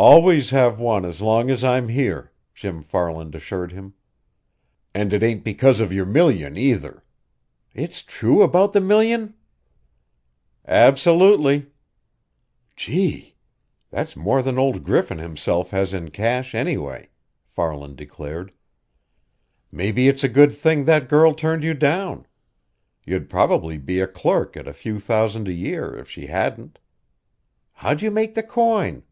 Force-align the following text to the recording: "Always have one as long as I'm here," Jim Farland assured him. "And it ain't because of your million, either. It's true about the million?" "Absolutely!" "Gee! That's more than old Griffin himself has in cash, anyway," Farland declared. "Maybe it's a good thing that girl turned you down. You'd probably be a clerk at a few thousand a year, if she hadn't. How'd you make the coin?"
"Always 0.00 0.50
have 0.50 0.78
one 0.78 1.04
as 1.04 1.20
long 1.20 1.50
as 1.50 1.64
I'm 1.64 1.88
here," 1.88 2.30
Jim 2.54 2.84
Farland 2.84 3.34
assured 3.34 3.72
him. 3.72 3.94
"And 4.94 5.12
it 5.12 5.24
ain't 5.24 5.42
because 5.42 5.80
of 5.80 5.92
your 5.92 6.06
million, 6.06 6.56
either. 6.56 7.02
It's 7.74 8.02
true 8.04 8.42
about 8.42 8.72
the 8.72 8.80
million?" 8.80 9.34
"Absolutely!" 10.64 11.72
"Gee! 12.76 13.34
That's 13.90 14.14
more 14.14 14.40
than 14.40 14.56
old 14.56 14.84
Griffin 14.84 15.18
himself 15.18 15.70
has 15.70 15.92
in 15.92 16.12
cash, 16.12 16.54
anyway," 16.54 17.08
Farland 17.48 17.96
declared. 17.96 18.52
"Maybe 19.72 20.06
it's 20.06 20.22
a 20.22 20.28
good 20.28 20.52
thing 20.52 20.84
that 20.84 21.08
girl 21.08 21.34
turned 21.34 21.64
you 21.64 21.74
down. 21.74 22.24
You'd 23.02 23.28
probably 23.28 23.78
be 23.78 23.98
a 23.98 24.06
clerk 24.06 24.56
at 24.56 24.68
a 24.68 24.72
few 24.72 25.00
thousand 25.00 25.48
a 25.48 25.52
year, 25.52 25.96
if 25.96 26.08
she 26.08 26.26
hadn't. 26.26 26.78
How'd 27.72 28.00
you 28.00 28.12
make 28.12 28.34
the 28.34 28.44
coin?" 28.44 29.02